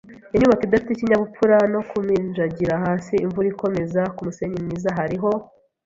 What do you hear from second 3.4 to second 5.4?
ikomeza kumusenyi mwiza. Hariho